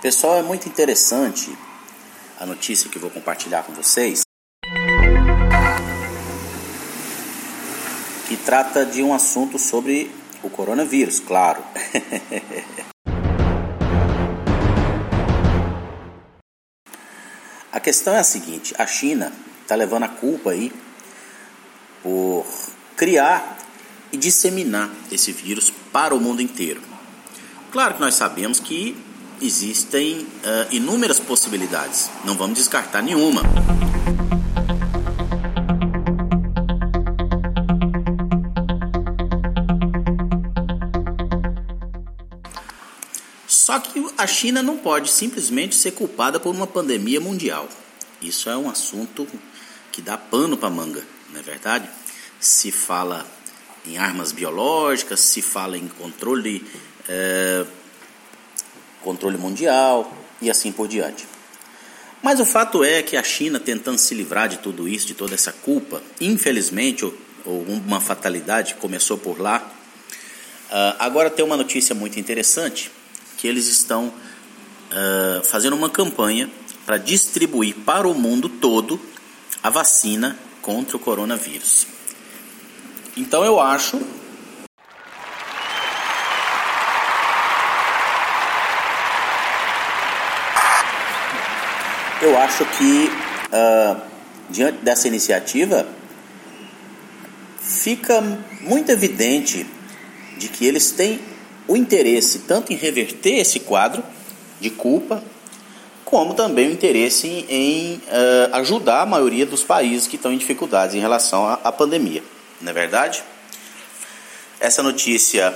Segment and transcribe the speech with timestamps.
[0.00, 1.56] Pessoal, é muito interessante
[2.40, 4.22] a notícia que vou compartilhar com vocês.
[8.26, 10.10] Que trata de um assunto sobre
[10.42, 11.62] o coronavírus, claro.
[17.70, 20.72] a questão é a seguinte: a China está levando a culpa aí
[22.02, 22.44] por
[22.96, 23.56] criar
[24.10, 26.82] e disseminar esse vírus para o mundo inteiro.
[27.70, 28.96] Claro que nós sabemos que
[29.42, 30.26] existem uh,
[30.70, 33.42] inúmeras possibilidades, não vamos descartar nenhuma.
[43.48, 47.68] Só que a China não pode simplesmente ser culpada por uma pandemia mundial.
[48.20, 49.26] Isso é um assunto
[49.90, 51.88] que dá pano para manga, não é verdade?
[52.38, 53.26] Se fala
[53.86, 56.64] em armas biológicas, se fala em controle
[57.08, 57.66] eh,
[59.02, 61.26] controle mundial e assim por diante.
[62.22, 65.34] Mas o fato é que a China, tentando se livrar de tudo isso, de toda
[65.34, 67.14] essa culpa, infelizmente, ou,
[67.44, 72.92] ou uma fatalidade começou por lá, uh, agora tem uma notícia muito interessante,
[73.36, 76.48] que eles estão uh, fazendo uma campanha
[76.86, 79.00] para distribuir para o mundo todo
[79.60, 81.86] a vacina contra o coronavírus.
[83.16, 84.00] Então eu acho
[92.22, 93.10] eu acho que,
[93.52, 94.00] uh,
[94.48, 95.84] diante dessa iniciativa,
[97.60, 98.20] fica
[98.60, 99.66] muito evidente
[100.38, 101.20] de que eles têm
[101.66, 104.04] o interesse tanto em reverter esse quadro
[104.60, 105.22] de culpa,
[106.04, 110.94] como também o interesse em, uh, ajudar a maioria dos países que estão em dificuldades
[110.94, 112.22] em relação à, à pandemia.
[112.60, 113.24] Não é verdade?
[114.60, 115.52] Essa notícia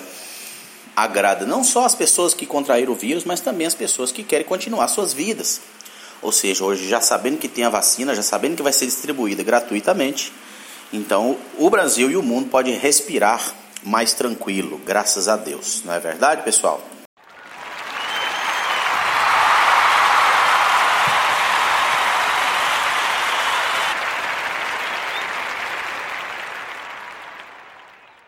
[0.96, 4.46] agrada não só as pessoas que contraíram o vírus, mas também as pessoas que querem
[4.46, 5.60] continuar suas vidas.
[6.26, 9.44] Ou seja, hoje já sabendo que tem a vacina, já sabendo que vai ser distribuída
[9.44, 10.32] gratuitamente,
[10.92, 15.82] então o Brasil e o mundo podem respirar mais tranquilo, graças a Deus.
[15.84, 16.82] Não é verdade, pessoal?